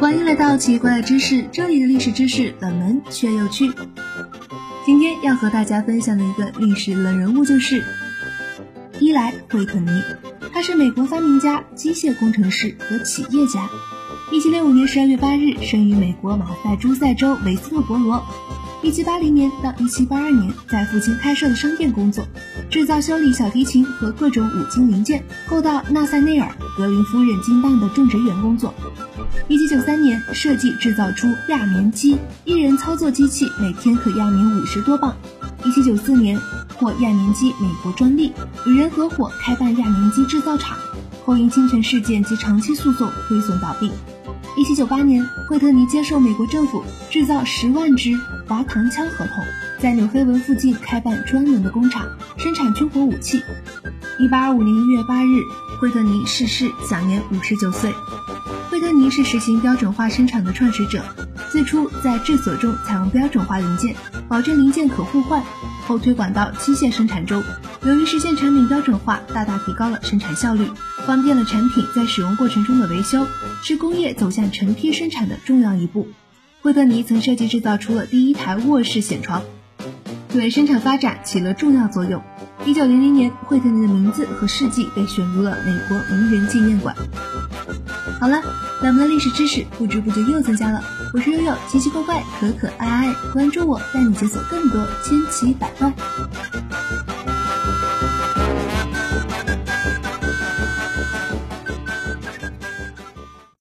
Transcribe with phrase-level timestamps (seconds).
[0.00, 3.72] 欢迎来到奇怪的知识，这里的历史知识冷门却有趣。
[4.84, 7.84] 今天要和大家分享的一个历史冷人物就是
[8.98, 9.90] 伊莱·惠特尼，
[10.52, 13.70] 他是美国发明家、机械工程师和企业家。
[14.32, 18.20] 一七六五年十二月八日生于美国马萨诸塞州韦斯特伯罗。
[18.84, 22.22] 一七八零年到一七八二年，在父亲开设的商店工作，
[22.68, 28.74] 制造修理小提琴和各种五金零件，后到纳赛内尔格林夫人金棒的种植园工作。
[29.48, 35.16] 一七九三年，设计制造出轧棉机，一人操作机器每天可轧棉五十多磅。
[35.64, 36.38] 一七九四年，
[36.76, 38.32] 获压棉机美国专利，
[38.66, 40.76] 与人合伙开办压棉机制造厂，
[41.24, 43.90] 后因侵权事件及长期诉讼亏损倒闭。
[44.56, 48.16] 一七九八年，惠特尼接受美国政府制造十万支
[48.46, 49.44] 滑膛枪合同，
[49.80, 52.06] 在纽黑文附近开办专门的工厂，
[52.36, 53.42] 生产军火武器。
[54.18, 55.40] 一八二五年一月八日，
[55.80, 57.92] 惠特尼逝世，享年五十九岁。
[58.70, 61.02] 惠特尼是实行标准化生产的创始者，
[61.50, 63.96] 最初在制锁中采用标准化零件，
[64.28, 65.42] 保证零件可互换，
[65.86, 67.42] 后推广到机械生产中。
[67.84, 70.68] 由于实现产品标准化，大大提高了生产效率，
[71.06, 73.26] 方便了产品在使用过程中的维修，
[73.62, 76.08] 是工业走向成批生产的重要一步。
[76.62, 79.42] 惠特尼曾设计制造出了第一台卧式显床，
[80.32, 82.22] 对生产发展起了重要作用。
[82.64, 86.96] 一九零零年，惠特尼的名字和事迹被选入了美国名人纪念馆。
[88.18, 88.40] 好了，
[88.84, 90.78] 咱们的历史知识不知不觉又增加了。
[91.14, 95.90] 我是悠悠，奇奇怪怪，可可爱爱，关注我，带你解锁更多千奇百怪。